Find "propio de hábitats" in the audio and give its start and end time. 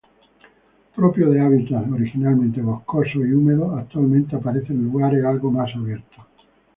0.95-1.87